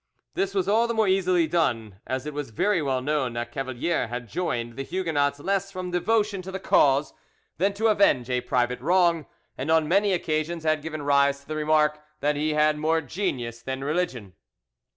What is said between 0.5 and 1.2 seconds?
was all the more